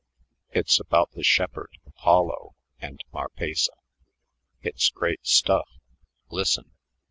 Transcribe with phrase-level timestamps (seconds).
[0.49, 3.73] It's about the shepherd, Apollo, and Marpessa.
[4.63, 5.69] It's great stuff.
[6.31, 6.71] Listen."